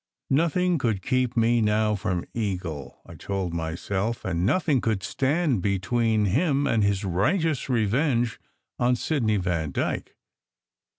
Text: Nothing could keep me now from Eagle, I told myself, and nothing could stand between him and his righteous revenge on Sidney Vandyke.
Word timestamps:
Nothing 0.31 0.79
could 0.79 1.03
keep 1.03 1.37
me 1.37 1.61
now 1.61 1.93
from 1.93 2.25
Eagle, 2.33 3.01
I 3.05 3.13
told 3.13 3.53
myself, 3.53 4.25
and 4.25 4.43
nothing 4.47 4.81
could 4.81 5.03
stand 5.03 5.61
between 5.61 6.25
him 6.25 6.65
and 6.65 6.83
his 6.83 7.05
righteous 7.05 7.69
revenge 7.69 8.39
on 8.79 8.95
Sidney 8.95 9.37
Vandyke. 9.37 10.15